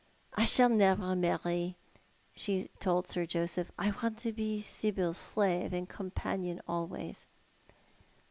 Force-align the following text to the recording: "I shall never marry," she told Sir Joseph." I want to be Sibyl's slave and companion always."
"I 0.33 0.45
shall 0.45 0.69
never 0.69 1.15
marry," 1.15 1.75
she 2.35 2.71
told 2.79 3.05
Sir 3.05 3.27
Joseph." 3.27 3.71
I 3.77 3.91
want 4.01 4.17
to 4.17 4.33
be 4.33 4.59
Sibyl's 4.59 5.19
slave 5.19 5.73
and 5.73 5.87
companion 5.87 6.59
always." 6.67 7.27